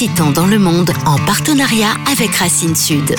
excitant 0.00 0.30
dans 0.30 0.46
le 0.46 0.60
monde 0.60 0.92
en 1.06 1.16
partenariat 1.26 1.90
avec 2.08 2.32
Racine 2.36 2.76
Sud. 2.76 3.16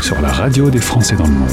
Sur 0.00 0.20
la 0.20 0.30
radio 0.30 0.70
des 0.70 0.78
Français 0.78 1.16
dans 1.16 1.26
le 1.26 1.32
monde. 1.32 1.50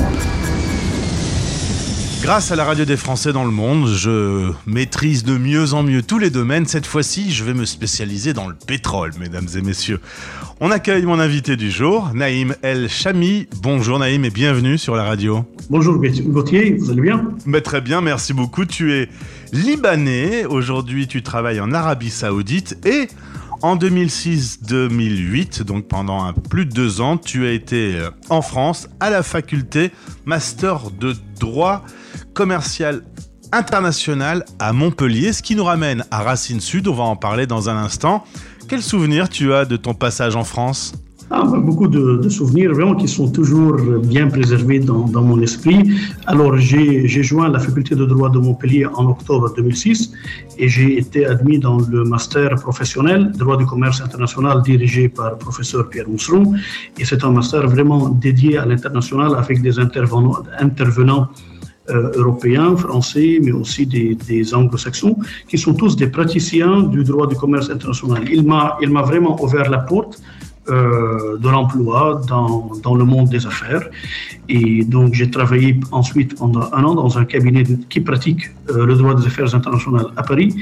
Grâce 2.22 2.52
à 2.52 2.56
la 2.56 2.64
radio 2.64 2.86
des 2.86 2.96
Français 2.96 3.34
dans 3.34 3.44
le 3.44 3.50
monde, 3.50 3.88
je 3.88 4.52
maîtrise 4.68 5.24
de 5.24 5.36
mieux 5.40 5.74
en 5.74 5.82
mieux 5.82 6.04
tous 6.04 6.20
les 6.20 6.30
domaines. 6.30 6.68
Cette 6.68 6.86
fois-ci, 6.86 7.32
je 7.32 7.44
vais 7.44 7.56
me 7.56 7.66
spécialiser 7.66 8.34
dans 8.34 8.48
le 8.48 8.54
pétrole, 8.54 9.14
mesdames 9.20 9.48
et 9.56 9.62
messieurs. 9.62 10.00
On 10.60 10.70
accueille 10.70 11.08
mon 11.08 11.20
invité 11.20 11.56
du 11.56 11.72
jour, 11.72 12.12
Naïm 12.14 12.54
El 12.62 12.90
Chami. 12.90 13.48
Bonjour 13.64 13.98
Naïm 13.98 14.24
et 14.26 14.30
bienvenue 14.30 14.78
sur 14.78 14.96
la 14.96 15.06
radio. 15.06 15.44
Bonjour 15.72 15.98
Gauthier, 15.98 16.76
vous 16.78 16.92
allez 16.92 17.02
bien? 17.02 17.32
Mais 17.48 17.62
Très 17.62 17.82
bien, 17.82 18.02
merci 18.02 18.34
beaucoup. 18.34 18.66
Tu 18.66 18.94
es 18.94 19.10
libanais. 19.54 20.46
Aujourd'hui, 20.46 21.08
tu 21.08 21.24
travailles 21.24 21.62
en 21.62 21.74
Arabie 21.74 22.12
Saoudite 22.12 22.78
et 22.86 23.08
en 23.62 23.76
2006-2008, 23.76 25.64
donc 25.64 25.88
pendant 25.88 26.32
plus 26.34 26.66
de 26.66 26.72
deux 26.72 27.02
ans, 27.02 27.18
tu 27.18 27.46
as 27.46 27.52
été 27.52 27.96
euh, 27.96 28.10
en 28.30 28.42
France 28.42 28.88
à 29.00 29.10
la 29.10 29.24
faculté 29.24 29.92
Master 30.26 30.92
de 30.92 31.16
droit 31.40 31.84
commercial 32.34 33.04
international 33.52 34.46
à 34.60 34.74
Montpellier, 34.74 35.34
ce 35.34 35.42
qui 35.42 35.56
nous 35.56 35.64
ramène 35.64 36.04
à 36.12 36.22
Racine 36.22 36.60
Sud, 36.60 36.88
on 36.88 36.94
va 36.94 37.04
en 37.04 37.16
parler 37.16 37.48
dans 37.48 37.70
un 37.70 37.78
instant. 37.78 38.24
Quel 38.68 38.82
souvenir 38.82 39.30
tu 39.30 39.54
as 39.54 39.66
de 39.66 39.78
ton 39.78 39.94
passage 39.94 40.36
en 40.36 40.44
France? 40.44 40.94
Ah, 41.30 41.44
beaucoup 41.44 41.88
de, 41.88 42.30
souvenirs 42.30 42.74
vraiment 42.74 42.96
qui 42.96 43.08
sont 43.08 43.30
toujours 43.30 43.76
bien 44.14 44.28
préservés 44.28 44.80
dans, 44.80 45.06
dans 45.08 45.24
mon 45.24 45.42
esprit. 45.42 45.80
Alors 46.26 46.56
j'ai 46.58 47.08
joint 47.24 47.50
la 47.50 47.60
faculté 47.60 47.96
de 47.96 48.06
droit 48.06 48.30
de 48.30 48.40
Montpellier 48.40 48.86
en 48.86 49.08
octobre 49.08 49.54
2006 49.56 50.14
et 50.58 50.70
j'ai 50.70 50.98
été 50.98 51.26
admis 51.26 51.60
dans 51.60 51.80
le 51.80 52.06
master 52.06 52.56
professionnel 52.56 53.34
droit 53.34 53.58
du 53.58 53.66
commerce 53.66 54.00
international 54.02 54.62
dirigé 54.62 55.10
par 55.10 55.32
le 55.32 55.38
professeur 55.38 55.90
Pierre 55.90 56.08
Mousseron. 56.08 56.54
Et 56.98 57.04
c'est 57.04 57.22
un 57.26 57.32
master 57.32 57.68
vraiment 57.68 58.08
dédié 58.10 58.58
à 58.58 58.66
l'international 58.66 59.36
avec 59.36 59.62
des 59.62 59.80
intervenants, 59.80 60.40
intervenants 60.60 61.28
euh, 61.90 62.12
européens, 62.16 62.76
français, 62.76 63.40
mais 63.42 63.52
aussi 63.52 63.86
des, 63.86 64.16
des 64.16 64.54
anglo-saxons, 64.54 65.18
qui 65.50 65.58
sont 65.58 65.74
tous 65.74 65.96
des 65.96 66.08
praticiens 66.08 66.84
du 66.84 67.04
droit 67.04 67.28
du 67.28 67.36
commerce 67.36 67.70
international. 67.70 68.24
Il 68.32 68.44
m'a 68.46 69.02
vraiment 69.04 69.42
ouvert 69.44 69.70
la 69.70 69.80
porte 69.80 70.22
euh, 70.70 71.38
de 71.38 71.50
l'emploi 71.50 72.22
dans, 72.28 72.72
dans, 72.84 72.96
le 72.96 73.06
monde 73.06 73.30
des 73.30 73.46
affaires. 73.46 73.90
Et 74.50 74.84
donc, 74.84 75.14
j'ai 75.14 75.30
travaillé 75.30 75.80
ensuite 75.92 76.38
pendant 76.38 76.70
un 76.74 76.84
an 76.84 76.94
dans 76.96 77.18
un 77.18 77.26
cabinet 77.26 77.64
qui 77.90 78.02
pratique 78.02 78.50
euh, 78.70 78.86
le 78.86 78.96
droit 78.96 79.16
des 79.16 79.26
affaires 79.26 79.56
internationales 79.56 80.08
à 80.18 80.24
Paris. 80.24 80.56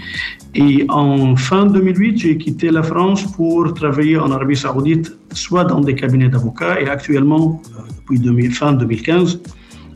Et 0.53 0.85
en 0.89 1.35
fin 1.35 1.65
2008, 1.65 2.17
j'ai 2.19 2.37
quitté 2.37 2.69
la 2.69 2.83
France 2.83 3.23
pour 3.31 3.73
travailler 3.73 4.17
en 4.17 4.31
Arabie 4.31 4.55
Saoudite, 4.55 5.17
soit 5.33 5.63
dans 5.63 5.81
des 5.81 5.95
cabinets 5.95 6.29
d'avocats 6.29 6.79
et 6.79 6.87
actuellement, 6.87 7.61
euh, 7.75 7.81
depuis 8.09 8.51
fin 8.51 8.73
2015, 8.73 9.39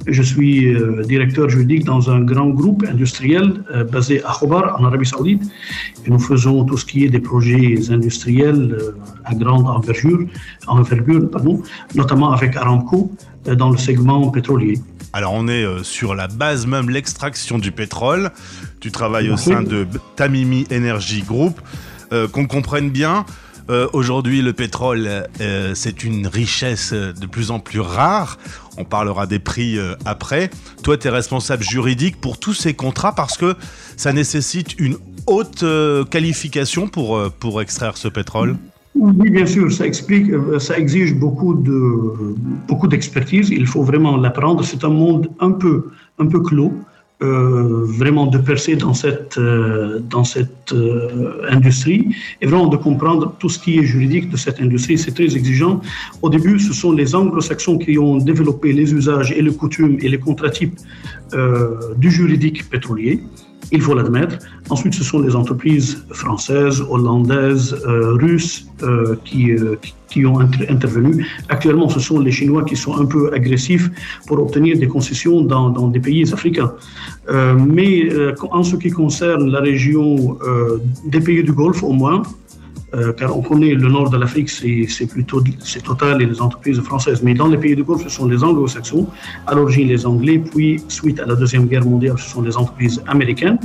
je 0.08 0.22
suis 0.22 0.74
euh, 0.74 1.04
directeur 1.04 1.50
juridique 1.50 1.84
dans 1.84 2.10
un 2.10 2.22
grand 2.22 2.50
groupe 2.50 2.86
industriel 2.90 3.64
euh, 3.72 3.84
basé 3.84 4.24
à 4.24 4.34
Khobar, 4.34 4.80
en 4.80 4.86
Arabie 4.86 5.06
Saoudite. 5.06 5.44
Et 6.06 6.10
nous 6.10 6.20
faisons 6.20 6.64
tout 6.64 6.78
ce 6.78 6.86
qui 6.86 7.06
est 7.06 7.10
des 7.10 7.20
projets 7.20 7.92
industriels 7.92 8.78
euh, 8.80 8.98
à 9.26 9.36
grande 9.36 9.68
envergure, 9.68 10.26
envergure 10.68 11.30
pardon, 11.30 11.62
notamment 11.96 12.32
avec 12.32 12.56
Aramco 12.56 13.12
dans 13.46 13.70
le 13.70 13.78
segment 13.78 14.30
pétrolier. 14.30 14.80
Alors 15.14 15.34
on 15.34 15.48
est 15.48 15.66
sur 15.84 16.14
la 16.14 16.28
base 16.28 16.68
même, 16.68 16.90
l'extraction 16.90 17.58
du 17.58 17.72
pétrole. 17.72 18.30
Tu 18.80 18.92
travailles 18.92 19.30
au 19.30 19.38
sein 19.38 19.64
de 19.64 19.88
Tamimi 20.16 20.66
Energy 20.72 21.24
Group. 21.24 21.60
Qu'on 22.32 22.48
comprenne 22.48 22.90
bien, 22.90 23.26
euh, 23.70 23.88
aujourd'hui, 23.94 24.42
le 24.42 24.54
pétrole, 24.54 25.08
euh, 25.42 25.72
c'est 25.76 26.04
une 26.04 26.26
richesse 26.28 26.94
de 26.94 27.26
plus 27.28 27.52
en 27.52 27.60
plus 27.60 27.80
rare. 27.80 28.38
On 28.78 28.84
parlera 28.84 29.28
des 29.28 29.40
prix 29.40 29.78
euh, 29.78 29.94
après. 30.06 30.50
Toi, 30.84 30.98
tu 30.98 31.08
es 31.08 31.10
responsable 31.12 31.64
juridique 31.64 32.20
pour 32.20 32.40
tous 32.40 32.54
ces 32.54 32.74
contrats 32.74 33.14
parce 33.14 33.38
que 33.38 33.56
ça 33.96 34.12
nécessite 34.12 34.80
une 34.80 34.98
haute 35.28 35.64
qualification 36.10 36.88
pour, 36.88 37.22
pour 37.40 37.62
extraire 37.62 37.98
ce 37.98 38.08
pétrole. 38.08 38.58
Oui, 38.96 39.30
bien 39.30 39.46
sûr, 39.46 39.72
ça 39.72 39.86
explique, 39.86 40.32
ça 40.58 40.78
exige 40.78 41.14
beaucoup 41.14 41.54
de 41.54 42.36
beaucoup 42.68 42.88
d'expertise. 42.88 43.50
Il 43.52 43.68
faut 43.68 43.84
vraiment 43.84 44.18
l'apprendre. 44.18 44.64
C'est 44.64 44.84
un 44.84 44.90
monde 44.90 45.30
un 45.40 45.52
peu 45.52 45.92
un 46.18 46.26
peu 46.26 46.40
clos. 46.40 46.74
Euh, 47.22 47.84
vraiment 47.84 48.28
de 48.28 48.38
percer 48.38 48.78
dans 48.78 48.94
cette, 48.94 49.38
euh, 49.38 50.00
dans 50.00 50.24
cette 50.24 50.72
euh, 50.72 51.42
industrie 51.50 52.16
et 52.40 52.46
vraiment 52.46 52.68
de 52.68 52.78
comprendre 52.78 53.36
tout 53.40 53.50
ce 53.50 53.60
qui 53.60 53.78
est 53.78 53.84
juridique 53.84 54.30
de 54.30 54.38
cette 54.38 54.62
industrie. 54.62 54.98
C'est 54.98 55.12
très 55.12 55.36
exigeant. 55.36 55.82
Au 56.22 56.30
début, 56.30 56.60
ce 56.60 56.72
sont 56.72 56.94
les 56.94 57.16
anglo-saxons 57.16 57.78
qui 57.78 58.00
ont 58.00 58.20
développé 58.20 58.72
les 58.72 58.94
usages 58.94 59.34
et 59.34 59.42
les 59.42 59.54
coutumes 59.54 59.98
et 60.02 60.08
les 60.08 60.18
contrats 60.18 60.50
types 60.50 60.80
du 61.98 62.10
juridique 62.10 62.70
pétrolier 62.70 63.20
il 63.72 63.82
faut 63.82 63.94
l'admettre. 63.94 64.38
Ensuite, 64.70 64.94
ce 64.94 65.04
sont 65.04 65.20
les 65.20 65.36
entreprises 65.36 66.04
françaises, 66.12 66.82
hollandaises, 66.90 67.76
euh, 67.88 68.14
russes 68.14 68.68
euh, 68.84 69.16
qui, 69.26 69.52
euh, 69.52 69.76
qui 70.10 70.26
ont 70.26 70.40
intervenu. 70.40 71.26
Actuellement, 71.50 71.90
ce 71.90 72.00
sont 72.00 72.20
les 72.20 72.32
Chinois 72.32 72.64
qui 72.64 72.76
sont 72.76 72.96
un 72.98 73.06
peu 73.06 73.32
agressifs 73.34 73.90
pour 74.28 74.40
obtenir 74.40 74.78
des 74.78 74.88
concessions 74.88 75.42
dans, 75.42 75.70
dans 75.70 75.88
des 75.88 76.00
pays 76.00 76.32
africains. 76.34 76.74
mais 77.58 78.10
en 78.60 78.64
ce 78.64 78.76
qui 78.76 78.90
concerne 78.90 79.52
la 79.52 79.60
région 79.60 80.38
des 81.06 81.20
pays 81.20 81.44
du 81.44 81.54
Golfe, 81.54 81.84
au 81.84 81.94
moins, 81.94 82.24
euh, 82.96 83.14
car 83.14 83.38
on 83.38 83.42
connaît 83.42 83.76
le 83.76 83.88
nord 83.88 84.10
de 84.10 84.18
l'Afrique, 84.18 84.50
c'est 84.50 85.06
plutôt 85.06 85.44
c'est 85.60 85.84
Total 85.84 86.22
et 86.22 86.26
les 86.26 86.42
entreprises 86.42 86.80
françaises. 86.82 87.22
Mais 87.22 87.36
dans 87.36 87.48
les 87.48 87.58
pays 87.58 87.76
du 87.76 87.84
Golfe, 87.84 88.04
ce 88.04 88.10
sont 88.10 88.28
les 88.28 88.44
anglo-saxons, 88.44 89.08
à 89.46 89.54
l'origine 89.54 89.88
les 89.88 90.06
Anglais, 90.06 90.40
puis 90.40 90.82
suite 90.88 91.20
à 91.20 91.26
la 91.26 91.36
Deuxième 91.36 91.68
Guerre 91.68 91.86
mondiale, 91.86 92.18
ce 92.18 92.30
sont 92.30 92.42
les 92.42 92.58
entreprises 92.58 93.02
américaines. 93.08 93.60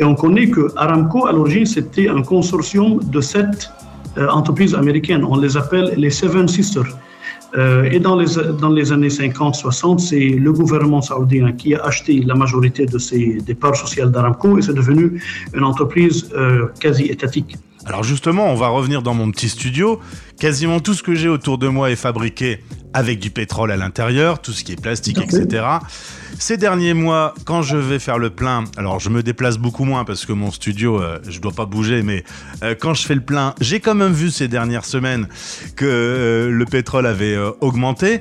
Et 0.00 0.04
on 0.04 0.16
connaît 0.16 0.48
que 0.50 0.72
Aramco, 0.76 1.26
à 1.26 1.32
l'origine, 1.32 1.66
c'était 1.66 2.08
un 2.08 2.22
consortium 2.22 3.00
de 3.04 3.20
sept 3.20 3.70
euh, 4.18 4.28
entreprises 4.28 4.74
américaines. 4.74 5.24
On 5.24 5.36
les 5.36 5.56
appelle 5.56 5.94
les 5.96 6.10
Seven 6.10 6.48
Sisters. 6.48 6.96
Euh, 7.56 7.84
et 7.84 8.00
dans 8.00 8.16
les, 8.16 8.26
dans 8.60 8.70
les 8.70 8.92
années 8.92 9.08
50-60, 9.08 10.00
c'est 10.00 10.28
le 10.30 10.52
gouvernement 10.52 11.00
saoudien 11.00 11.52
qui 11.52 11.76
a 11.76 11.84
acheté 11.84 12.20
la 12.22 12.34
majorité 12.34 12.84
de 12.84 12.98
ces, 12.98 13.38
des 13.46 13.54
parts 13.54 13.76
sociales 13.76 14.10
d'Aramco 14.10 14.58
et 14.58 14.62
c'est 14.62 14.74
devenu 14.74 15.22
une 15.54 15.62
entreprise 15.62 16.28
quasi 16.80 17.04
étatique. 17.04 17.56
Alors 17.86 18.02
justement, 18.02 18.50
on 18.50 18.56
va 18.56 18.66
revenir 18.66 19.00
dans 19.00 19.14
mon 19.14 19.30
petit 19.30 19.48
studio. 19.48 20.00
Quasiment 20.40 20.80
tout 20.80 20.92
ce 20.92 21.04
que 21.04 21.14
j'ai 21.14 21.28
autour 21.28 21.56
de 21.56 21.68
moi 21.68 21.92
est 21.92 21.96
fabriqué 21.96 22.60
avec 22.92 23.20
du 23.20 23.30
pétrole 23.30 23.70
à 23.70 23.76
l'intérieur, 23.76 24.42
tout 24.42 24.50
ce 24.50 24.64
qui 24.64 24.72
est 24.72 24.80
plastique, 24.80 25.18
etc. 25.18 25.64
Ces 26.36 26.56
derniers 26.56 26.94
mois, 26.94 27.32
quand 27.44 27.62
je 27.62 27.76
vais 27.76 28.00
faire 28.00 28.18
le 28.18 28.30
plein, 28.30 28.64
alors 28.76 28.98
je 28.98 29.08
me 29.08 29.22
déplace 29.22 29.56
beaucoup 29.56 29.84
moins 29.84 30.04
parce 30.04 30.26
que 30.26 30.32
mon 30.32 30.50
studio, 30.50 31.00
euh, 31.00 31.20
je 31.28 31.40
dois 31.40 31.52
pas 31.52 31.64
bouger, 31.64 32.02
mais 32.02 32.24
euh, 32.64 32.74
quand 32.78 32.92
je 32.92 33.06
fais 33.06 33.14
le 33.14 33.20
plein, 33.20 33.54
j'ai 33.60 33.78
quand 33.78 33.94
même 33.94 34.12
vu 34.12 34.30
ces 34.30 34.48
dernières 34.48 34.84
semaines 34.84 35.28
que 35.76 35.84
euh, 35.86 36.50
le 36.50 36.64
pétrole 36.64 37.06
avait 37.06 37.38
augmenté. 37.60 38.20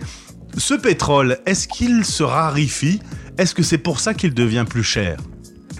Ce 0.57 0.75
pétrole, 0.75 1.39
est-ce 1.47 1.67
qu'il 1.67 2.05
se 2.05 2.21
raréfie? 2.21 3.01
Est-ce 3.39 3.55
que 3.55 3.63
c'est 3.63 3.79
pour 3.79 3.99
ça 3.99 4.13
qu'il 4.13 4.35
devient 4.35 4.65
plus 4.69 4.83
cher? 4.83 5.17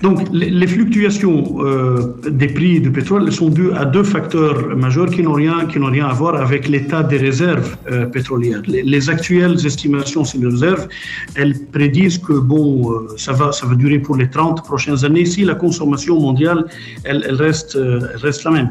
Donc, 0.01 0.27
les 0.33 0.67
fluctuations 0.67 1.55
euh, 1.59 2.15
des 2.29 2.47
prix 2.47 2.81
du 2.81 2.91
pétrole 2.91 3.31
sont 3.31 3.49
dues 3.49 3.71
à 3.71 3.85
deux 3.85 4.03
facteurs 4.03 4.75
majeurs 4.75 5.09
qui 5.09 5.23
n'ont 5.23 5.33
rien, 5.33 5.65
qui 5.65 5.79
n'ont 5.79 5.91
rien 5.91 6.07
à 6.07 6.13
voir 6.13 6.35
avec 6.35 6.67
l'état 6.67 7.01
des 7.01 7.17
réserves 7.17 7.77
euh, 7.89 8.05
pétrolières. 8.05 8.61
Les, 8.67 9.09
actuelles 9.09 9.65
estimations 9.65 10.25
sur 10.25 10.39
les 10.39 10.47
réserves, 10.47 10.87
elles 11.35 11.55
prédisent 11.71 12.17
que 12.17 12.33
bon, 12.33 12.91
euh, 12.91 13.07
ça 13.17 13.31
va, 13.31 13.51
ça 13.53 13.65
va 13.67 13.75
durer 13.75 13.99
pour 13.99 14.17
les 14.17 14.29
30 14.29 14.65
prochaines 14.65 15.05
années 15.05 15.25
si 15.25 15.45
la 15.45 15.55
consommation 15.55 16.19
mondiale, 16.19 16.65
reste, 17.05 17.75
elle 17.75 18.17
reste 18.17 18.43
la 18.43 18.51
même. 18.51 18.69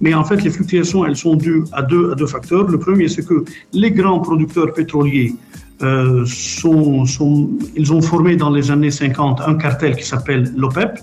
Mais 0.00 0.12
en 0.12 0.24
fait, 0.24 0.42
les 0.44 0.50
fluctuations, 0.50 1.06
elles 1.06 1.16
sont 1.16 1.36
dues 1.36 1.64
à 1.72 1.82
deux, 1.82 2.12
à 2.12 2.14
deux 2.14 2.26
facteurs. 2.26 2.68
Le 2.68 2.78
premier, 2.78 3.08
c'est 3.08 3.26
que 3.26 3.44
les 3.72 3.90
grands 3.90 4.20
producteurs 4.20 4.74
pétroliers 4.74 5.34
euh, 5.82 6.24
ils 7.76 7.92
ont 7.92 8.00
formé 8.00 8.36
dans 8.36 8.48
les 8.48 8.70
années 8.70 8.90
50 8.90 9.42
un 9.46 9.56
cartel 9.56 9.94
qui 9.96 10.04
s'appelle 10.04 10.50
l'OPEP 10.56 10.98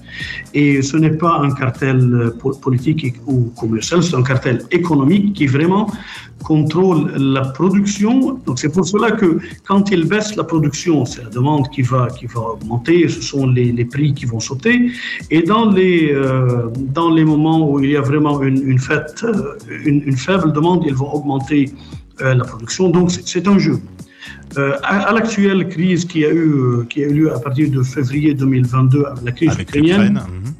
et 0.55 0.81
ce 0.81 0.97
n'est 0.97 1.11
pas 1.11 1.41
un 1.41 1.51
cartel 1.51 1.97
euh, 2.11 2.51
politique 2.59 3.15
ou 3.27 3.51
commercial, 3.55 4.01
c'est 4.01 4.15
un 4.15 4.23
cartel 4.23 4.63
économique 4.71 5.33
qui 5.33 5.45
vraiment 5.45 5.91
contrôle 6.43 7.11
la 7.17 7.41
production. 7.41 8.39
Donc 8.47 8.57
c'est 8.57 8.73
pour 8.73 8.85
cela 8.85 9.11
que 9.11 9.37
quand 9.63 9.91
ils 9.91 10.05
baissent 10.05 10.35
la 10.35 10.43
production, 10.43 11.05
c'est 11.05 11.23
la 11.23 11.29
demande 11.29 11.69
qui 11.69 11.83
va, 11.83 12.07
qui 12.07 12.25
va 12.25 12.41
augmenter, 12.41 13.07
ce 13.09 13.21
sont 13.21 13.45
les, 13.45 13.71
les 13.71 13.85
prix 13.85 14.15
qui 14.15 14.25
vont 14.25 14.39
sauter. 14.39 14.91
Et 15.29 15.43
dans 15.43 15.69
les, 15.69 16.11
euh, 16.11 16.69
dans 16.75 17.11
les 17.11 17.23
moments 17.23 17.69
où 17.69 17.79
il 17.79 17.91
y 17.91 17.95
a 17.95 18.01
vraiment 18.01 18.41
une 18.41 18.79
faible 18.79 20.51
demande, 20.51 20.83
ils 20.87 20.95
vont 20.95 21.13
augmenter 21.13 21.71
la 22.19 22.43
production. 22.43 22.89
Donc 22.89 23.11
c'est 23.11 23.47
un 23.47 23.57
jeu. 23.57 23.79
Euh, 24.57 24.77
à, 24.83 25.11
l'actuelle 25.11 25.67
crise 25.67 26.05
qui 26.05 26.25
a, 26.25 26.31
eu, 26.31 26.85
qui 26.89 27.03
a 27.03 27.07
eu 27.07 27.13
lieu 27.13 27.33
à 27.33 27.39
partir 27.39 27.69
de 27.71 27.81
février 27.81 28.33
2022, 28.33 29.05
la 29.23 29.31
crise 29.31 29.57
ukrainienne, 29.57 30.13
mhm. 30.13 30.53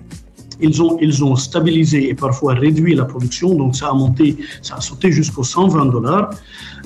ils 0.62 0.82
ont, 0.82 0.98
ils 1.00 1.24
ont 1.24 1.36
stabilisé 1.36 2.10
et 2.10 2.14
parfois 2.14 2.54
réduit 2.54 2.96
la 2.96 3.06
production, 3.06 3.54
donc 3.54 3.76
ça 3.76 3.90
a 3.90 3.94
monté, 3.94 4.38
ça 4.62 4.76
a 4.76 4.82
sauté 4.82 5.12
jusqu'aux 5.12 5.44
120 5.44 5.86
dollars. 5.88 6.32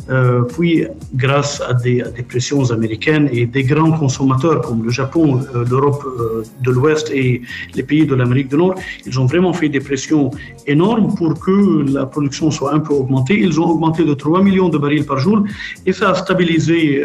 Euh, 0.09 0.41
puis, 0.43 0.85
grâce 1.15 1.61
à 1.61 1.73
des, 1.73 2.03
pressions 2.27 2.71
américaines 2.71 3.29
et 3.31 3.45
des 3.45 3.63
grands 3.63 3.91
consommateurs 3.91 4.61
comme 4.61 4.83
le 4.83 4.89
Japon, 4.89 5.41
euh, 5.55 5.65
l'Europe 5.69 6.03
euh, 6.05 6.43
de 6.63 6.71
l'Ouest 6.71 7.11
et 7.13 7.41
les 7.75 7.83
pays 7.83 8.05
de 8.05 8.15
l'Amérique 8.15 8.49
du 8.49 8.57
Nord, 8.57 8.75
ils 9.05 9.19
ont 9.19 9.25
vraiment 9.25 9.53
fait 9.53 9.69
des 9.69 9.79
pressions 9.79 10.31
énormes 10.65 11.13
pour 11.15 11.39
que 11.39 11.91
la 11.91 12.05
production 12.05 12.51
soit 12.51 12.73
un 12.73 12.79
peu 12.79 12.93
augmentée. 12.93 13.39
Ils 13.39 13.59
ont 13.59 13.69
augmenté 13.69 14.05
de 14.05 14.13
3 14.13 14.43
millions 14.43 14.69
de 14.69 14.77
barils 14.77 15.05
par 15.05 15.19
jour 15.19 15.43
et 15.85 15.93
ça 15.93 16.11
a 16.11 16.15
stabilisé 16.15 17.03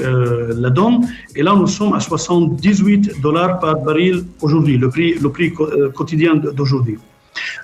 la 0.57 0.71
donne. 0.71 1.07
Et 1.37 1.43
là, 1.43 1.55
nous 1.55 1.67
sommes 1.67 1.95
à 1.95 2.01
78 2.01 3.21
dollars 3.21 3.59
par 3.59 3.81
baril 3.81 4.25
aujourd'hui, 4.41 4.77
le 4.77 4.89
prix, 4.89 5.15
le 5.15 5.31
prix 5.31 5.53
quotidien 5.95 6.37
d'aujourd'hui. 6.37 6.99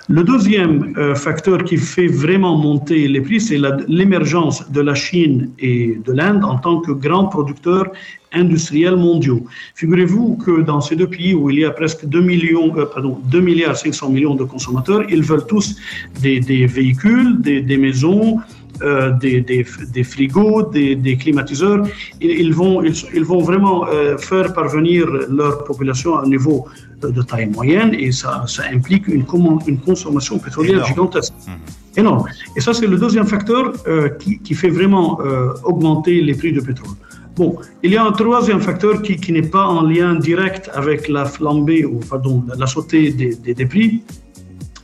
Le 0.07 0.23
deuxième 0.23 0.95
euh, 0.97 1.13
facteur 1.13 1.63
qui 1.63 1.77
fait 1.77 2.07
vraiment 2.07 2.57
monter 2.57 3.07
les 3.07 3.21
prix, 3.21 3.39
c'est 3.39 3.59
l'émergence 3.87 4.69
de 4.71 4.81
la 4.81 4.95
Chine 4.95 5.51
et 5.59 5.99
de 6.03 6.11
l'Inde 6.11 6.43
en 6.43 6.57
tant 6.57 6.79
que 6.79 6.91
grands 6.91 7.25
producteurs 7.25 7.87
industriels 8.31 8.95
mondiaux. 8.95 9.45
Figurez-vous 9.75 10.37
que 10.37 10.61
dans 10.61 10.81
ces 10.81 10.95
deux 10.95 11.07
pays 11.07 11.33
où 11.33 11.49
il 11.49 11.59
y 11.59 11.65
a 11.65 11.71
presque 11.71 12.05
2 12.05 12.21
millions, 12.21 12.75
euh, 12.77 12.85
pardon, 12.85 13.19
2 13.25 13.39
milliards 13.39 13.77
500 13.77 14.09
millions 14.09 14.35
de 14.35 14.43
consommateurs, 14.43 15.03
ils 15.09 15.23
veulent 15.23 15.45
tous 15.45 15.75
des, 16.21 16.39
véhicules, 16.39 17.39
des, 17.41 17.77
maisons, 17.77 18.39
euh, 18.81 19.11
des, 19.11 19.41
des, 19.41 20.03
frigos, 20.03 20.63
des, 20.63 21.17
climatiseurs. 21.17 21.85
Ils, 22.21 22.53
vont, 22.53 22.83
ils, 22.83 23.23
vont 23.23 23.41
vraiment 23.41 23.85
faire 24.17 24.53
parvenir 24.53 25.07
leur 25.29 25.63
population 25.63 26.17
à 26.17 26.23
un 26.23 26.27
niveau 26.27 26.67
de 27.01 27.21
taille 27.21 27.47
moyenne 27.47 27.93
et 27.93 28.11
ça, 28.11 28.43
ça 28.47 28.63
implique 28.73 29.07
une, 29.07 29.25
une 29.67 29.79
consommation 29.79 30.37
pétrolière 30.39 30.85
gigantesque. 30.85 31.33
Mmh. 31.47 31.99
Énorme. 31.99 32.25
Et 32.55 32.61
ça, 32.61 32.73
c'est 32.73 32.87
le 32.87 32.97
deuxième 32.97 33.25
facteur 33.25 33.73
euh, 33.87 34.09
qui, 34.09 34.39
qui, 34.39 34.53
fait 34.53 34.69
vraiment 34.69 35.19
euh, 35.21 35.53
augmenter 35.63 36.21
les 36.21 36.35
prix 36.35 36.51
du 36.51 36.61
pétrole. 36.61 36.95
Bon, 37.35 37.57
il 37.83 37.91
y 37.91 37.97
a 37.97 38.03
un 38.03 38.11
troisième 38.11 38.61
facteur 38.61 39.01
qui, 39.01 39.15
qui 39.15 39.31
n'est 39.31 39.49
pas 39.57 39.65
en 39.65 39.81
lien 39.81 40.15
direct 40.15 40.69
avec 40.73 41.07
la 41.07 41.25
flambée, 41.25 41.85
ou 41.85 41.99
pardon, 41.99 42.43
la 42.57 42.67
sautée 42.67 43.11
des, 43.11 43.35
des, 43.35 43.53
des 43.53 43.65
prix, 43.65 44.03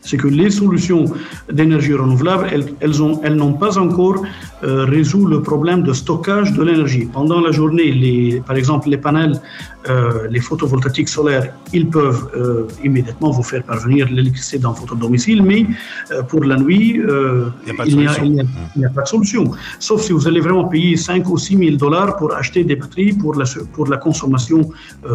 c'est 0.05 0.17
que 0.17 0.27
les 0.27 0.51
solutions 0.51 1.05
d'énergie 1.51 1.93
renouvelable, 1.93 2.47
elles, 2.51 2.65
elles, 2.79 3.01
ont, 3.01 3.19
elles 3.23 3.35
n'ont 3.35 3.53
pas 3.53 3.77
encore 3.77 4.23
euh, 4.63 4.85
résolu 4.85 5.31
le 5.31 5.41
problème 5.41 5.81
de 5.83 5.93
stockage 5.93 6.53
de 6.53 6.63
l'énergie. 6.63 7.05
Pendant 7.11 7.41
la 7.41 7.51
journée, 7.51 8.41
par 8.45 8.55
exemple, 8.55 8.89
les 8.89 8.97
panels, 8.97 9.41
euh, 9.89 10.27
les 10.29 10.39
photovoltaïques 10.39 11.09
solaires, 11.09 11.53
ils 11.73 11.87
peuvent 11.89 12.29
euh, 12.35 12.67
immédiatement 12.83 13.31
vous 13.31 13.43
faire 13.43 13.63
parvenir 13.63 14.07
l'électricité 14.09 14.57
dans 14.57 14.73
votre 14.73 14.95
domicile, 14.95 15.43
mais 15.43 15.65
euh, 16.11 16.23
pour 16.23 16.43
la 16.43 16.57
nuit, 16.57 17.01
il 17.01 17.95
n'y 17.97 18.39
a, 18.39 18.43
a, 18.85 18.87
a, 18.87 18.89
pas 18.89 19.03
de 19.03 19.07
solution. 19.07 19.51
Sauf 19.79 20.01
si 20.01 20.11
vous 20.11 20.27
allez 20.27 20.39
vraiment 20.39 20.65
payer 20.65 20.97
5 20.97 21.29
ou 21.29 21.37
6 21.37 21.57
000 21.57 21.77
dollars 21.77 22.17
pour 22.17 22.33
acheter 22.33 22.63
des 22.63 22.75
batteries 22.75 23.13
pour 23.13 23.35
la, 23.35 23.45
pour 23.73 23.87
la 23.87 23.97
consommation 23.97 24.69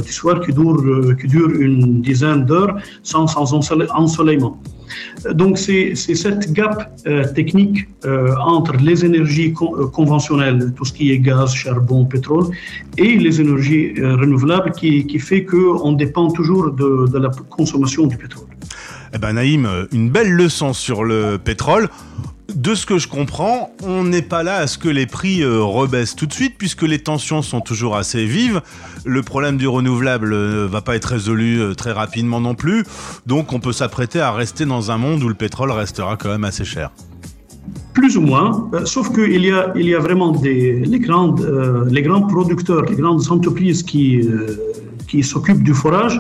du 0.07 0.13
soir 0.13 0.41
qui 0.41 0.53
dure, 0.53 1.17
qui 1.21 1.27
dure 1.27 1.51
une 1.51 2.01
dizaine 2.01 2.45
d'heures 2.45 2.77
sans, 3.03 3.27
sans 3.27 3.53
ensoleillement. 3.55 4.57
Donc 5.35 5.59
c'est 5.59 5.95
cette 5.95 6.53
gap 6.53 6.99
euh, 7.07 7.25
technique 7.35 7.89
euh, 8.05 8.35
entre 8.41 8.77
les 8.77 9.05
énergies 9.05 9.55
euh, 9.61 9.87
conventionnelles, 9.87 10.73
tout 10.77 10.85
ce 10.85 10.93
qui 10.93 11.13
est 11.13 11.19
gaz, 11.19 11.53
charbon, 11.53 12.05
pétrole, 12.05 12.47
et 12.97 13.17
les 13.17 13.41
énergies 13.41 13.93
renouvelables 14.01 14.60
qui, 14.69 15.19
fait 15.19 15.45
qu'on 15.45 15.93
dépend 15.93 16.31
toujours 16.31 16.71
de, 16.71 17.07
de, 17.11 17.19
la 17.19 17.31
consommation 17.49 18.07
du 18.07 18.17
pétrole. 18.17 18.47
Eh 19.15 19.19
ben 19.19 19.33
Naïm, 19.33 19.69
une 19.93 20.11
belle 20.11 20.31
leçon 20.31 20.73
sur 20.73 21.03
le 21.03 21.39
pétrole 21.39 21.89
de 22.55 22.75
ce 22.75 22.87
que 22.87 22.99
je 22.99 23.09
comprends, 23.09 23.71
on 23.83 24.05
n'est 24.05 24.23
pas 24.23 24.43
là 24.43 24.57
à 24.57 24.67
ce 24.67 24.79
que 24.79 24.89
les 24.89 25.07
prix 25.07 25.43
euh, 25.43 25.63
rebaissent 25.63 26.17
tout 26.17 26.27
de 26.27 26.33
suite, 26.33 26.57
puisque 26.59 26.83
les 26.83 26.99
tensions 26.99 27.43
sont 27.43 27.61
toujours 27.61 27.97
assez 27.97 28.25
vives. 28.25 28.61
Le 29.05 29.23
problème 29.23 29.57
du 29.57 29.69
renouvelable 29.69 30.31
ne 30.31 30.37
euh, 30.37 30.67
va 30.67 30.81
pas 30.81 30.97
être 30.97 31.07
résolu 31.07 31.61
euh, 31.61 31.75
très 31.75 31.93
rapidement 31.93 32.41
non 32.41 32.55
plus. 32.55 32.85
Donc 33.27 33.53
on 33.53 33.61
peut 33.61 33.73
s'apprêter 33.73 34.21
à 34.21 34.33
rester 34.33 34.67
dans 34.67 34.91
un 34.91 34.99
monde 34.99 35.23
où 35.23 35.29
le 35.29 35.35
pétrole 35.35 35.71
restera 35.71 36.17
quand 36.17 36.29
même 36.29 36.45
assez 36.45 36.65
cher. 36.65 36.91
Plus 37.93 38.17
ou 38.17 38.23
moins, 38.23 38.71
sauf 38.85 39.13
qu'il 39.13 39.45
y 39.45 39.51
a, 39.51 39.73
il 39.77 39.87
y 39.87 39.95
a 39.95 39.99
vraiment 39.99 40.33
des, 40.33 40.81
les, 40.81 40.99
grandes, 40.99 41.43
les 41.91 42.03
grands 42.03 42.23
producteurs, 42.23 42.85
les 42.87 42.97
grandes 42.97 43.31
entreprises 43.31 43.83
qui 43.83 44.27
qui 45.11 45.23
s'occupent 45.23 45.65
du 45.65 45.75
forage, 45.75 46.17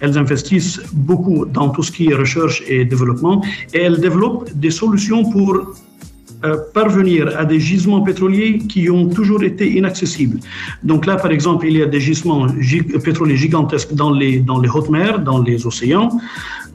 elles 0.00 0.16
investissent 0.18 0.80
beaucoup 0.92 1.46
dans 1.46 1.68
tout 1.70 1.82
ce 1.82 1.90
qui 1.90 2.04
est 2.10 2.14
recherche 2.14 2.62
et 2.68 2.84
développement 2.84 3.42
et 3.74 3.80
elles 3.86 4.00
développent 4.08 4.50
des 4.54 4.70
solutions 4.82 5.22
pour 5.34 5.52
euh, 6.44 6.56
parvenir 6.74 7.20
à 7.40 7.44
des 7.46 7.58
gisements 7.58 8.02
pétroliers 8.02 8.58
qui 8.58 8.90
ont 8.90 9.08
toujours 9.08 9.42
été 9.42 9.64
inaccessibles. 9.78 10.38
Donc 10.82 11.06
là, 11.06 11.16
par 11.16 11.30
exemple, 11.30 11.62
il 11.66 11.76
y 11.78 11.82
a 11.82 11.86
des 11.86 12.02
gisements 12.08 12.46
pétroliers 13.08 13.38
gigantesques 13.38 13.94
dans 13.94 14.12
les, 14.20 14.34
dans 14.40 14.60
les 14.60 14.68
hautes 14.68 14.90
mers, 14.90 15.18
dans 15.30 15.40
les 15.40 15.66
océans. 15.66 16.10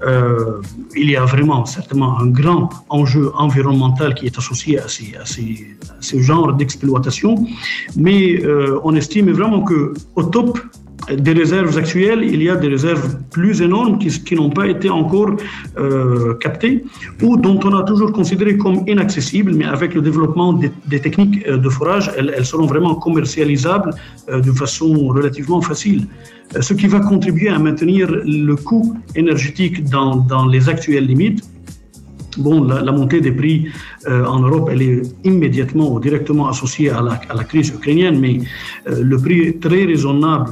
Euh, 0.04 0.62
il 0.96 1.10
y 1.10 1.16
a 1.16 1.26
vraiment 1.26 1.66
certainement 1.66 2.20
un 2.20 2.28
grand 2.28 2.70
enjeu 2.90 3.32
environnemental 3.36 4.16
qui 4.16 4.26
est 4.26 4.38
associé 4.38 4.80
à 4.80 4.88
ces, 4.88 5.14
à 5.16 5.26
ce 5.26 6.20
genre 6.20 6.54
d'exploitation, 6.54 7.46
mais 7.96 8.44
euh, 8.44 8.80
on 8.84 8.96
estime 8.96 9.32
vraiment 9.32 9.62
que 9.62 9.94
au 10.16 10.24
top 10.24 10.60
des 11.10 11.34
réserves 11.34 11.78
actuelles, 11.78 12.24
il 12.24 12.42
y 12.44 12.50
a 12.50 12.56
des 12.56 12.68
réserves 12.68 13.18
plus 13.32 13.62
énormes 13.62 13.98
qui, 13.98 14.36
n'ont 14.36 14.50
pas 14.50 14.68
été 14.68 14.90
encore 14.90 15.32
euh, 15.78 16.36
captées 16.36 16.84
ou 17.22 17.38
dont 17.38 17.60
on 17.64 17.76
a 17.76 17.84
toujours 17.84 18.12
considéré 18.12 18.58
comme 18.58 18.84
inaccessibles, 18.88 19.54
mais 19.54 19.66
avec 19.66 19.94
le 19.96 20.02
développement 20.02 20.54
des, 20.54 21.00
techniques 21.00 21.46
euh, 21.48 21.58
de 21.58 21.70
forage, 21.70 22.12
elles, 22.18 22.46
seront 22.46 22.66
vraiment 22.66 22.96
commercialisables 22.96 23.92
euh, 24.30 24.42
de 24.42 24.52
façon 24.52 25.08
relativement 25.08 25.62
facile. 25.62 26.06
Euh, 26.56 26.62
ce 26.62 26.74
qui 26.74 26.88
va 26.88 27.00
contribuer 27.00 27.50
à 27.50 27.60
maintenir 27.60 28.10
le 28.12 28.56
coût 28.56 28.96
énergétique 29.16 29.84
dans, 29.86 30.46
les 30.46 30.70
actuelles 30.70 31.06
limites. 31.06 31.44
Bon, 32.38 32.64
la, 32.64 32.92
montée 32.94 33.20
des 33.20 33.34
prix 33.34 33.68
en 34.08 34.40
Europe, 34.40 34.70
elle 34.72 34.82
est 34.82 35.02
immédiatement 35.26 35.94
ou 35.94 36.00
directement 36.00 36.48
associée 36.48 36.90
à 36.90 37.02
la, 37.02 37.44
crise 37.44 37.70
ukrainienne, 37.70 38.18
mais 38.22 38.40
le 38.86 39.18
prix 39.18 39.58
très 39.60 39.84
raisonnable 39.84 40.52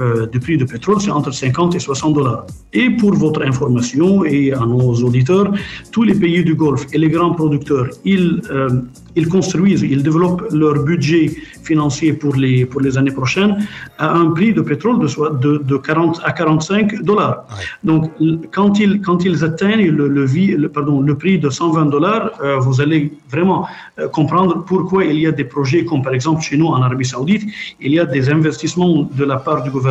euh, 0.00 0.26
du 0.26 0.40
prix 0.40 0.56
du 0.56 0.64
pétrole, 0.64 1.00
c'est 1.00 1.10
entre 1.10 1.32
50 1.32 1.74
et 1.74 1.78
60 1.78 2.14
dollars. 2.14 2.46
Et 2.72 2.90
pour 2.90 3.14
votre 3.14 3.42
information 3.42 4.24
et 4.24 4.52
à 4.52 4.60
nos 4.60 4.94
auditeurs, 4.94 5.52
tous 5.90 6.04
les 6.04 6.14
pays 6.14 6.42
du 6.42 6.54
Golfe 6.54 6.86
et 6.92 6.98
les 6.98 7.10
grands 7.10 7.34
producteurs, 7.34 7.88
ils, 8.04 8.40
euh, 8.50 8.68
ils 9.14 9.28
construisent, 9.28 9.82
ils 9.82 10.02
développent 10.02 10.46
leur 10.52 10.82
budget 10.82 11.30
financier 11.62 12.14
pour 12.14 12.34
les, 12.34 12.64
pour 12.64 12.80
les 12.80 12.96
années 12.96 13.10
prochaines 13.10 13.56
à 13.98 14.14
un 14.14 14.30
prix 14.30 14.52
de 14.54 14.62
pétrole 14.62 14.98
de, 15.00 15.06
soit 15.06 15.30
de, 15.30 15.58
de 15.58 15.76
40 15.76 16.20
à 16.24 16.32
45 16.32 17.02
dollars. 17.02 17.44
Ouais. 17.50 17.64
Donc, 17.84 18.10
quand 18.52 18.78
ils, 18.78 19.00
quand 19.02 19.24
ils 19.24 19.44
atteignent 19.44 19.90
le, 19.90 20.08
le, 20.08 20.24
le, 20.24 20.68
pardon, 20.68 21.00
le 21.02 21.14
prix 21.14 21.38
de 21.38 21.50
120 21.50 21.86
dollars, 21.86 22.30
euh, 22.42 22.58
vous 22.58 22.80
allez 22.80 23.12
vraiment 23.30 23.66
euh, 23.98 24.08
comprendre 24.08 24.64
pourquoi 24.66 25.04
il 25.04 25.18
y 25.20 25.26
a 25.26 25.32
des 25.32 25.44
projets 25.44 25.84
comme 25.84 26.02
par 26.02 26.14
exemple 26.14 26.42
chez 26.42 26.56
nous 26.56 26.66
en 26.66 26.80
Arabie 26.82 27.04
Saoudite, 27.04 27.44
il 27.80 27.92
y 27.92 28.00
a 28.00 28.06
des 28.06 28.30
investissements 28.30 29.02
de 29.02 29.24
la 29.24 29.36
part 29.36 29.62
du 29.62 29.70
gouvernement 29.70 29.81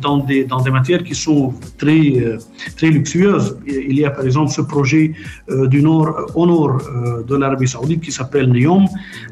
dans 0.00 0.18
des, 0.18 0.44
dans 0.44 0.60
des 0.60 0.70
matières 0.70 1.02
qui 1.02 1.14
sont 1.14 1.54
très, 1.76 2.02
euh, 2.16 2.38
très 2.76 2.90
luxueuses. 2.90 3.58
Il 3.66 3.98
y 3.98 4.04
a 4.04 4.10
par 4.10 4.24
exemple 4.24 4.50
ce 4.50 4.62
projet 4.62 5.12
euh, 5.50 5.66
du 5.66 5.82
nord, 5.82 6.08
au 6.34 6.46
nord 6.46 6.78
euh, 6.78 7.22
de 7.22 7.36
l'Arabie 7.36 7.68
Saoudite 7.68 8.02
qui 8.02 8.12
s'appelle 8.12 8.50
NEOM, 8.52 8.84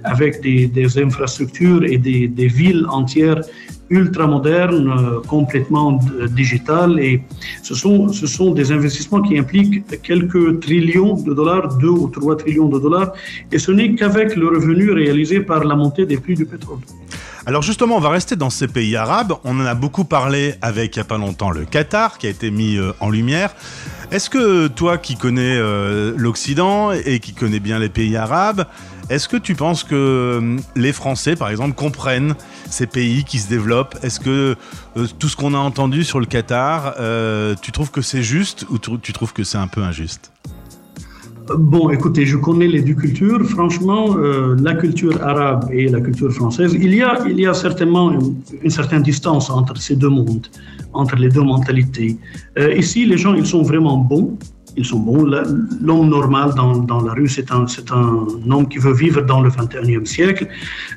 avec 0.04 0.40
des, 0.42 0.66
des 0.66 0.98
infrastructures 0.98 1.84
et 1.84 1.98
des, 1.98 2.28
des 2.28 2.48
villes 2.48 2.86
entières 2.88 3.40
ultra 3.88 4.26
moderne, 4.26 4.92
complètement 5.28 6.00
digital. 6.34 6.98
Et 6.98 7.22
ce 7.62 7.74
sont, 7.76 8.08
ce 8.08 8.26
sont 8.26 8.50
des 8.50 8.72
investissements 8.72 9.22
qui 9.22 9.38
impliquent 9.38 9.84
quelques 10.02 10.58
trillions 10.58 11.14
de 11.14 11.32
dollars, 11.32 11.76
2 11.78 11.88
ou 11.88 12.08
3 12.08 12.36
trillions 12.36 12.68
de 12.68 12.80
dollars. 12.80 13.12
Et 13.52 13.60
ce 13.60 13.70
n'est 13.70 13.94
qu'avec 13.94 14.34
le 14.34 14.48
revenu 14.48 14.90
réalisé 14.90 15.38
par 15.38 15.62
la 15.62 15.76
montée 15.76 16.04
des 16.04 16.16
prix 16.16 16.34
du 16.34 16.46
pétrole. 16.46 16.80
Alors 17.48 17.62
justement, 17.62 17.94
on 17.94 18.00
va 18.00 18.08
rester 18.08 18.34
dans 18.34 18.50
ces 18.50 18.66
pays 18.66 18.96
arabes. 18.96 19.34
On 19.44 19.60
en 19.60 19.66
a 19.66 19.74
beaucoup 19.76 20.04
parlé 20.04 20.56
avec 20.62 20.96
il 20.96 20.98
n'y 20.98 21.02
a 21.02 21.04
pas 21.04 21.16
longtemps 21.16 21.52
le 21.52 21.64
Qatar 21.64 22.18
qui 22.18 22.26
a 22.26 22.30
été 22.30 22.50
mis 22.50 22.76
euh, 22.76 22.92
en 22.98 23.08
lumière. 23.08 23.54
Est-ce 24.10 24.28
que 24.28 24.66
toi 24.66 24.98
qui 24.98 25.16
connais 25.16 25.56
euh, 25.56 26.12
l'Occident 26.16 26.90
et 26.90 27.20
qui 27.20 27.34
connais 27.34 27.60
bien 27.60 27.78
les 27.78 27.88
pays 27.88 28.16
arabes, 28.16 28.66
est-ce 29.10 29.28
que 29.28 29.36
tu 29.36 29.54
penses 29.54 29.84
que 29.84 29.94
euh, 29.94 30.56
les 30.74 30.92
Français, 30.92 31.36
par 31.36 31.48
exemple, 31.48 31.76
comprennent 31.76 32.34
ces 32.68 32.88
pays 32.88 33.22
qui 33.22 33.38
se 33.38 33.48
développent? 33.48 33.96
Est-ce 34.02 34.18
que 34.18 34.56
tout 35.20 35.28
ce 35.28 35.36
qu'on 35.36 35.54
a 35.54 35.58
entendu 35.58 36.02
sur 36.02 36.18
le 36.18 36.26
Qatar, 36.26 36.96
tu 37.62 37.70
trouves 37.70 37.92
que 37.92 38.02
c'est 38.02 38.24
juste 38.24 38.66
ou 38.70 38.78
tu 38.78 39.12
trouves 39.12 39.32
que 39.32 39.44
c'est 39.44 39.58
un 39.58 39.68
peu 39.68 39.84
injuste? 39.84 40.32
Bon, 41.54 41.90
écoutez, 41.90 42.26
je 42.26 42.36
connais 42.36 42.66
les 42.66 42.82
deux 42.82 42.94
cultures. 42.94 43.44
Franchement, 43.48 44.16
euh, 44.16 44.56
la 44.60 44.74
culture 44.74 45.22
arabe 45.22 45.68
et 45.72 45.88
la 45.88 46.00
culture 46.00 46.32
française, 46.32 46.74
il 46.74 46.94
y 46.94 47.02
a, 47.02 47.18
il 47.28 47.38
y 47.38 47.46
a 47.46 47.54
certainement 47.54 48.12
une, 48.62 48.70
certaine 48.70 49.02
distance 49.02 49.48
entre 49.48 49.76
ces 49.76 49.94
deux 49.94 50.08
mondes, 50.08 50.48
entre 50.92 51.14
les 51.16 51.28
deux 51.28 51.42
mentalités. 51.42 52.16
Euh, 52.58 52.74
ici, 52.74 53.06
les 53.06 53.16
gens, 53.16 53.34
ils 53.34 53.46
sont 53.46 53.62
vraiment 53.62 53.96
bons. 53.96 54.36
Ils 54.76 54.84
sont 54.84 54.98
bons. 54.98 55.24
L'homme 55.24 56.08
normal 56.08 56.52
dans, 56.54 56.76
dans, 56.78 57.02
la 57.02 57.12
rue, 57.12 57.28
c'est 57.28 57.50
un, 57.50 57.66
un 57.92 58.50
homme 58.50 58.68
qui 58.68 58.78
veut 58.78 58.92
vivre 58.92 59.22
dans 59.22 59.40
le 59.40 59.50
21e 59.50 60.04
siècle. 60.04 60.48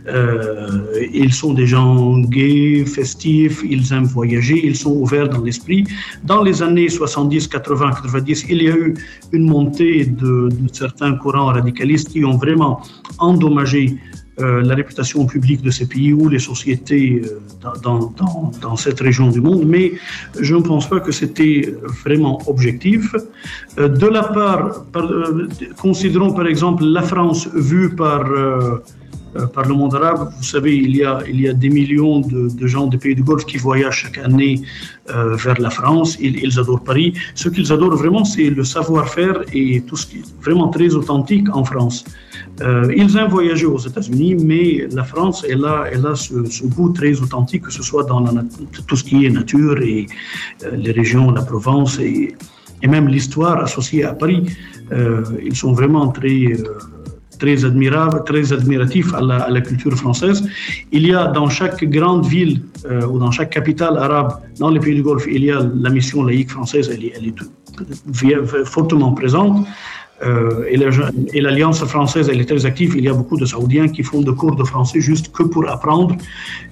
Euh, 0.07 1.07
ils 1.13 1.33
sont 1.33 1.53
des 1.53 1.67
gens 1.67 2.17
gays, 2.19 2.85
festifs, 2.85 3.61
ils 3.63 3.91
aiment 3.93 4.05
voyager, 4.05 4.59
ils 4.65 4.75
sont 4.75 4.91
ouverts 4.91 5.29
dans 5.29 5.41
l'esprit. 5.41 5.85
Dans 6.23 6.43
les 6.43 6.61
années 6.61 6.89
70, 6.89 7.47
80, 7.47 7.91
90, 8.03 8.45
il 8.49 8.63
y 8.63 8.67
a 8.69 8.75
eu 8.75 8.93
une 9.31 9.47
montée 9.47 10.05
de, 10.05 10.49
certains 10.71 11.15
courants 11.15 11.47
radicalistes 11.47 12.09
qui 12.09 12.23
ont 12.25 12.37
vraiment 12.37 12.81
endommagé 13.17 13.97
la 14.39 14.75
réputation 14.75 15.25
publique 15.25 15.61
de 15.61 15.71
ces 15.71 15.85
pays 15.87 16.13
ou 16.13 16.29
les 16.29 16.39
sociétés 16.39 17.21
euh, 17.23 17.69
dans, 17.83 18.75
cette 18.75 18.99
région 18.99 19.29
du 19.29 19.41
monde, 19.41 19.63
mais 19.65 19.93
je 20.39 20.55
ne 20.55 20.61
pense 20.61 20.87
pas 20.87 20.99
que 20.99 21.11
c'était 21.11 21.73
vraiment 22.03 22.39
objectif. 22.47 23.15
Euh, 23.77 23.87
de 23.87 24.07
la 24.07 24.23
part, 24.23 24.85
par, 24.85 25.09
considérons 25.77 26.33
par 26.33 26.47
exemple 26.47 26.83
la 26.83 27.01
France 27.01 27.49
vue 27.53 27.95
par 27.95 28.21
euh, 28.31 28.77
par 29.53 29.67
le 29.67 29.73
monde 29.73 29.95
arabe. 29.95 30.31
Vous 30.37 30.43
savez, 30.43 30.75
il 30.75 30.95
y 30.95 31.03
a, 31.03 31.19
il 31.27 31.41
y 31.41 31.47
a 31.47 31.53
des 31.53 31.69
millions 31.69 32.19
de, 32.19 32.67
gens 32.67 32.87
des 32.87 32.97
pays 32.97 33.15
du 33.15 33.23
Golfe 33.23 33.45
qui 33.45 33.57
voyagent 33.57 34.01
chaque 34.03 34.17
année 34.17 34.61
euh, 35.09 35.35
vers 35.35 35.59
la 35.59 35.69
France. 35.69 36.17
Ils, 36.19 36.59
adorent 36.59 36.83
Paris. 36.83 37.13
Ce 37.35 37.49
qu'ils 37.49 37.71
adorent 37.71 37.95
vraiment, 37.95 38.25
c'est 38.25 38.49
le 38.49 38.63
savoir-faire 38.63 39.41
et 39.53 39.81
tout 39.81 39.95
ce 39.95 40.07
qui 40.07 40.17
est 40.17 40.43
vraiment 40.43 40.69
très 40.69 40.93
authentique 40.93 41.47
en 41.55 41.63
France. 41.63 42.05
Euh, 42.61 42.93
ils 42.95 43.15
aiment 43.17 43.29
voyager 43.29 43.65
aux 43.65 43.77
États-Unis, 43.77 44.35
mais 44.35 44.87
la 44.91 45.03
France, 45.03 45.45
elle 45.47 45.63
a, 45.65 45.83
a 45.83 46.15
ce, 46.15 46.65
goût 46.65 46.89
très 46.89 47.19
authentique, 47.21 47.63
que 47.63 47.71
ce 47.71 47.83
soit 47.83 48.03
dans 48.03 48.25
tout 48.87 48.95
ce 48.95 49.03
qui 49.03 49.25
est 49.25 49.29
nature 49.29 49.81
et 49.81 50.07
euh, 50.63 50.75
les 50.75 50.91
régions, 50.91 51.31
la 51.31 51.41
Provence 51.41 51.99
et, 51.99 52.35
même 52.87 53.07
l'histoire 53.07 53.61
associée 53.61 54.03
à 54.05 54.13
Paris. 54.13 54.45
Euh, 54.91 55.23
ils 55.43 55.55
sont 55.55 55.73
vraiment 55.73 56.07
très 56.09 56.45
euh, 56.53 56.63
très 57.39 57.65
admirable, 57.65 58.23
très 58.25 58.53
admiratif 58.53 59.13
à 59.13 59.21
la, 59.21 59.61
culture 59.61 59.95
française. 59.95 60.39
Il 60.91 61.07
y 61.07 61.13
a 61.13 61.27
dans 61.27 61.49
chaque 61.49 61.83
grande 61.85 62.25
ville 62.25 62.61
euh, 62.85 63.07
ou 63.07 63.17
dans 63.17 63.31
chaque 63.31 63.49
capitale 63.49 63.97
arabe, 63.97 64.31
dans 64.59 64.69
les 64.69 64.79
pays 64.79 64.95
du 64.95 65.03
Golfe, 65.03 65.25
il 65.29 65.43
y 65.43 65.51
a 65.51 65.59
la 65.85 65.89
mission 65.89 66.23
laïque 66.23 66.51
française, 66.51 66.89
elle, 66.93 67.05
est 67.05 68.65
fortement 68.65 69.11
présente. 69.13 69.65
Euh, 70.21 70.65
et 71.33 71.41
l'Alliance 71.41 71.83
française, 71.85 72.29
elle 72.29 72.41
est 72.41 72.49
très 72.53 72.65
active. 72.65 72.93
Il 72.97 73.05
y 73.05 73.07
a 73.07 73.13
beaucoup 73.13 73.37
de 73.37 73.45
Saoudiens 73.45 73.87
qui 73.87 74.03
font 74.03 74.21
des 74.21 74.33
cours 74.33 74.55
de 74.55 74.65
français 74.65 74.99
juste 74.99 75.31
que 75.31 75.43
pour 75.43 75.69
apprendre. 75.69 76.15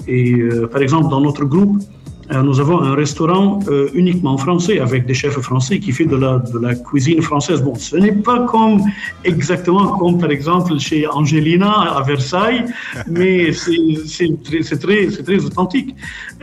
Et 0.07 0.33
euh, 0.33 0.67
par 0.67 0.81
exemple, 0.81 1.09
dans 1.09 1.21
notre 1.21 1.45
groupe, 1.45 1.81
nous 2.29 2.59
avons 2.59 2.81
un 2.81 2.93
restaurant 2.93 3.59
euh, 3.69 3.89
uniquement 3.93 4.37
français 4.37 4.79
avec 4.79 5.05
des 5.05 5.13
chefs 5.13 5.39
français 5.39 5.79
qui 5.79 5.91
fait 5.91 6.05
de 6.05 6.17
la, 6.17 6.39
de 6.39 6.59
la 6.59 6.75
cuisine 6.75 7.21
française. 7.21 7.61
Bon, 7.61 7.75
ce 7.75 7.95
n'est 7.95 8.11
pas 8.11 8.39
comme 8.45 8.81
exactement 9.23 9.87
comme 9.97 10.19
par 10.19 10.31
exemple 10.31 10.77
chez 10.77 11.07
Angelina 11.07 11.71
à 11.71 12.01
Versailles, 12.03 12.65
mais 13.07 13.53
c'est 13.53 14.43
très, 14.43 14.59
très, 14.61 15.07
très 15.07 15.45
authentique. 15.45 15.95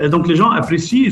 Et 0.03 0.09
donc 0.09 0.27
les 0.27 0.37
gens 0.37 0.51
apprécient 0.51 1.11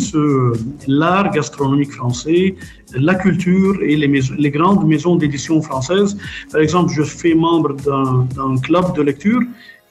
l'art 0.86 1.30
gastronomique 1.30 1.92
français, 1.92 2.54
la 2.94 3.14
culture 3.14 3.76
et 3.82 3.96
les, 3.96 4.08
maisons, 4.08 4.34
les 4.38 4.50
grandes 4.50 4.86
maisons 4.86 5.16
d'édition 5.16 5.60
françaises. 5.60 6.16
Par 6.50 6.60
exemple, 6.60 6.92
je 6.94 7.02
fais 7.02 7.34
membre 7.34 7.74
d'un 7.74 8.56
club 8.62 8.94
de 8.96 9.02
lecture 9.02 9.40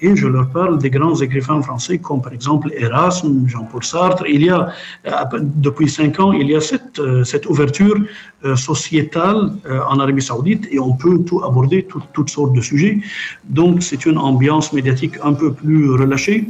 et 0.01 0.15
je 0.15 0.27
leur 0.27 0.50
parle 0.50 0.79
des 0.79 0.89
grands 0.89 1.15
écrivains 1.22 1.62
français 1.62 2.00
comme 2.00 2.22
par 2.22 2.34
exemple 2.34 2.72
Erasme, 2.77 3.48
Jean-Paul 3.48 3.84
Sartre. 3.84 4.24
Il 4.27 4.43
y 4.43 4.50
a, 4.50 4.70
euh, 5.08 5.39
depuis 5.41 5.89
cinq 5.89 6.20
ans, 6.20 6.31
il 6.34 6.48
y 6.48 6.55
a 6.55 6.62
cette, 6.62 7.00
euh, 7.00 7.24
ouverture 7.50 7.96
euh, 8.43 8.55
sociétale 8.55 9.51
en 9.89 10.00
Arabie 10.00 10.22
Saoudite 10.22 10.67
et 10.72 10.79
on 10.79 10.93
peut 10.93 11.20
tout 11.25 11.43
aborder, 11.43 11.84
tout, 11.84 12.01
toutes 12.13 12.29
sortes 12.29 12.53
de 12.53 12.62
sujets. 12.62 13.00
Donc 13.43 13.84
c'est 13.84 14.05
une 14.05 14.17
ambiance 14.17 14.74
médiatique 14.74 15.15
un 15.24 15.34
peu 15.34 15.53
plus 15.53 15.91
relâchée. 15.91 16.48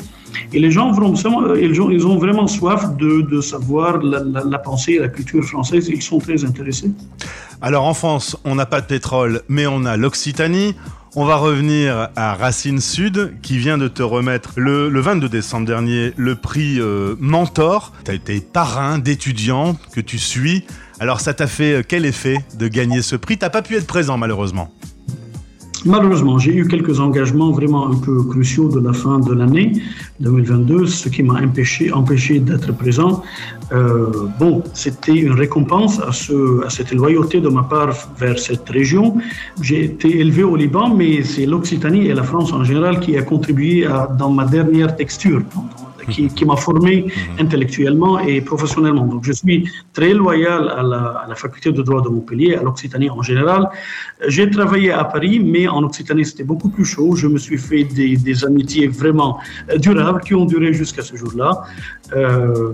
Et 0.53 0.59
les 0.59 0.71
gens, 0.71 0.91
ont, 0.97 1.13
ils 1.55 2.07
ont 2.07 2.17
vraiment 2.17 2.47
soif 2.47 2.95
de, 2.95 3.41
savoir 3.41 3.97
la, 3.97 4.23
la, 4.23 4.59
pensée, 4.59 4.97
la 4.97 5.09
culture 5.09 5.43
française. 5.43 5.89
Ils 5.89 6.01
sont 6.01 6.19
très 6.19 6.45
intéressés. 6.45 6.91
Alors 7.61 7.85
en 7.85 7.93
France, 7.93 8.37
on 8.45 8.55
n'a 8.55 8.65
pas 8.65 8.79
de 8.79 8.87
pétrole, 8.87 9.41
mais 9.49 9.67
on 9.67 9.83
a 9.83 9.97
l'Occitanie. 9.97 10.75
On 11.13 11.25
va 11.25 11.35
revenir 11.35 12.07
à 12.15 12.35
Racine 12.35 12.79
Sud 12.79 13.33
qui 13.41 13.57
vient 13.57 13.77
de 13.77 13.89
te 13.89 14.01
remettre 14.01 14.53
le, 14.55 14.87
le 14.87 15.01
22 15.01 15.27
décembre 15.27 15.67
dernier 15.67 16.13
le 16.15 16.37
prix 16.37 16.79
euh, 16.79 17.15
Mentor. 17.19 17.91
Tu 18.05 18.11
as 18.11 18.13
été 18.13 18.39
parrain 18.39 18.97
d'étudiants 18.97 19.77
que 19.93 19.99
tu 19.99 20.17
suis. 20.17 20.65
Alors 21.01 21.19
ça 21.19 21.33
t'a 21.33 21.47
fait 21.47 21.85
quel 21.85 22.05
effet 22.05 22.37
de 22.57 22.69
gagner 22.69 23.01
ce 23.01 23.17
prix? 23.17 23.37
T'as 23.37 23.49
pas 23.49 23.61
pu 23.61 23.75
être 23.75 23.87
présent 23.87 24.17
malheureusement. 24.17 24.71
Malheureusement, 25.85 26.37
j'ai 26.37 26.53
eu 26.55 26.67
quelques 26.67 26.99
engagements 26.99 27.51
vraiment 27.51 27.87
un 27.89 27.95
peu 27.95 28.23
cruciaux 28.23 28.69
de 28.69 28.79
la 28.79 28.93
fin 28.93 29.19
de 29.19 29.33
l'année 29.33 29.73
2022, 30.19 30.85
ce 30.85 31.09
qui 31.09 31.23
m'a 31.23 31.41
empêché, 31.41 32.39
d'être 32.39 32.71
présent. 32.75 33.23
Euh, 33.71 34.27
bon, 34.39 34.63
c'était 34.73 35.15
une 35.15 35.31
récompense 35.31 35.99
à, 35.99 36.11
ce, 36.11 36.63
à 36.65 36.69
cette 36.69 36.91
loyauté 36.91 37.41
de 37.41 37.49
ma 37.49 37.63
part 37.63 37.95
vers 38.19 38.37
cette 38.37 38.69
région. 38.69 39.17
J'ai 39.61 39.85
été 39.85 40.19
élevé 40.19 40.43
au 40.43 40.55
Liban, 40.55 40.93
mais 40.93 41.23
c'est 41.23 41.47
l'Occitanie 41.47 42.07
et 42.07 42.13
la 42.13 42.23
France 42.23 42.53
en 42.53 42.63
général 42.63 42.99
qui 42.99 43.17
a 43.17 43.23
contribué 43.23 43.87
dans 44.19 44.29
ma 44.29 44.45
dernière 44.45 44.95
texture 44.95 45.41
qui, 46.09 46.27
qui 46.27 46.45
m'a 46.45 46.55
formé 46.55 47.05
mhm. 47.05 47.45
intellectuellement 47.45 48.19
et 48.19 48.41
professionnellement. 48.41 49.05
Donc, 49.05 49.23
je 49.23 49.33
suis 49.33 49.69
très 49.93 50.13
loyal 50.13 50.69
à 50.69 50.83
la, 50.83 51.01
à 51.23 51.27
la 51.27 51.35
faculté 51.35 51.71
de 51.71 51.81
droit 51.81 52.01
de 52.01 52.09
Montpellier, 52.09 52.55
à 52.55 52.63
l'Occitanie 52.63 53.09
en 53.09 53.21
général. 53.21 53.69
J'ai 54.27 54.49
travaillé 54.49 54.91
à 54.91 55.03
Paris, 55.03 55.39
mais 55.39 55.67
en 55.67 55.83
Occitanie, 55.83 56.25
c'était 56.25 56.43
beaucoup 56.43 56.69
plus 56.69 56.85
chaud. 56.85 57.15
Je 57.15 57.27
me 57.27 57.37
suis 57.37 57.57
fait 57.57 57.83
des, 57.83 58.17
des 58.17 58.45
amitiés 58.45 58.87
vraiment 58.87 59.39
durables 59.77 60.21
qui 60.21 60.35
ont 60.35 60.45
duré 60.45 60.73
jusqu'à 60.73 61.01
ce 61.01 61.15
jour-là. 61.15 61.63
Euh, 62.15 62.73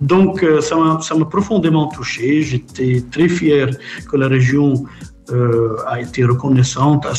donc, 0.00 0.42
euh, 0.42 0.60
ça 0.60 0.76
m'a 0.76 1.24
profondément 1.24 1.86
touché. 1.86 2.42
J'étais 2.42 3.02
très 3.10 3.28
fier 3.28 3.70
que 4.10 4.16
la 4.16 4.28
région 4.28 4.84
euh, 5.30 5.76
a 5.86 6.00
été 6.00 6.24
reconnaissante 6.24 7.06
à, 7.06 7.12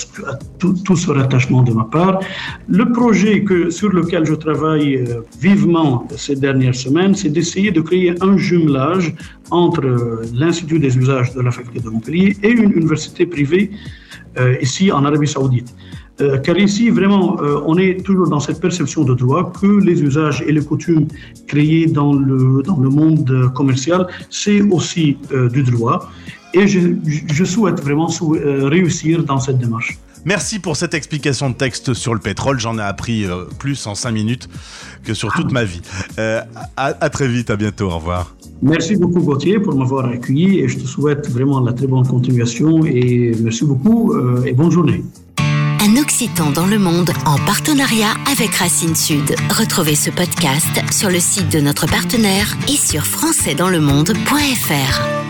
tout, 0.59 0.95
ce 0.97 1.09
rattachement 1.09 1.63
de 1.63 1.71
ma 1.71 1.85
part. 1.85 2.19
Le 2.67 2.91
projet 2.91 3.45
que, 3.45 3.69
sur 3.69 3.93
lequel 3.93 4.25
je 4.25 4.33
travaille 4.33 4.97
euh, 4.97 5.21
vivement 5.39 6.05
ces 6.17 6.35
dernières 6.35 6.75
semaines, 6.75 7.15
c'est 7.15 7.29
d'essayer 7.29 7.71
de 7.71 7.79
créer 7.79 8.13
un 8.21 8.35
jumelage 8.35 9.15
entre 9.51 9.85
euh, 9.85 10.21
l'Institut 10.33 10.79
des 10.79 10.97
usages 10.97 11.33
de 11.33 11.39
la 11.39 11.51
faculté 11.51 11.79
de 11.79 11.89
Montpellier 11.89 12.35
et 12.43 12.49
une 12.49 12.73
université 12.73 13.25
privée 13.25 13.71
ici 14.61 14.91
en 14.91 15.05
Arabie 15.05 15.27
saoudite. 15.27 15.73
Car 16.43 16.57
ici, 16.57 16.89
vraiment, 16.89 17.37
on 17.67 17.77
est 17.77 18.03
toujours 18.03 18.27
dans 18.27 18.39
cette 18.39 18.59
perception 18.59 19.03
de 19.03 19.13
droit 19.13 19.51
que 19.51 19.67
les 19.67 20.01
usages 20.01 20.43
et 20.47 20.51
les 20.51 20.65
coutumes 20.65 21.07
créés 21.47 21.85
dans 21.85 22.13
le, 22.13 22.63
dans 22.63 22.77
le 22.77 22.89
monde 22.89 23.51
commercial, 23.53 24.07
c'est 24.31 24.61
aussi 24.61 25.17
du 25.51 25.61
droit. 25.61 26.09
Et 26.53 26.67
je, 26.67 26.79
je 27.05 27.45
souhaite 27.45 27.81
vraiment 27.81 28.09
sou 28.09 28.35
euh, 28.35 28.67
réussir 28.67 29.23
dans 29.23 29.39
cette 29.39 29.57
démarche. 29.57 29.97
Merci 30.25 30.59
pour 30.59 30.75
cette 30.77 30.93
explication 30.93 31.49
de 31.49 31.55
texte 31.55 31.93
sur 31.93 32.13
le 32.13 32.19
pétrole. 32.19 32.59
J'en 32.59 32.77
ai 32.77 32.81
appris 32.81 33.25
euh, 33.25 33.45
plus 33.59 33.85
en 33.87 33.95
5 33.95 34.11
minutes 34.11 34.47
que 35.03 35.13
sur 35.13 35.33
toute 35.33 35.51
ma 35.51 35.65
vie. 35.65 35.81
Euh, 36.17 36.39
à, 36.77 36.93
à, 36.99 37.09
très 37.09 37.27
vite, 37.27 37.49
à 37.49 37.57
bientôt, 37.57 37.87
au 37.87 37.97
revoir. 37.97 38.33
Merci 38.61 38.95
beaucoup 38.95 39.19
Gauthier 39.19 39.59
pour 39.59 39.75
m'avoir 39.75 40.05
accueilli 40.05 40.59
et 40.59 40.69
je 40.69 40.79
te 40.79 40.85
souhaite 40.85 41.29
vraiment 41.29 41.59
la 41.59 41.73
très 41.73 41.87
bonne 41.87 42.07
continuation 42.07 42.85
et 42.85 43.35
merci 43.41 43.65
beaucoup 43.65 44.13
euh, 44.13 44.45
et 44.45 44.53
bonne 44.53 44.71
journée. 44.71 45.03
Un 45.81 45.97
Occitan 45.97 46.51
dans 46.51 46.67
le 46.67 46.79
monde 46.79 47.11
en 47.25 47.35
partenariat 47.45 48.13
avec 48.31 48.55
Racine 48.55 48.95
Sud. 48.95 49.35
Retrouvez 49.49 49.95
ce 49.95 50.09
podcast 50.09 50.81
sur 50.93 51.09
le 51.09 51.19
site 51.19 51.51
de 51.51 51.59
notre 51.59 51.87
partenaire 51.87 52.55
et 52.69 52.77
sur 52.77 53.05
françaisdanslemonde.fr. 53.05 55.22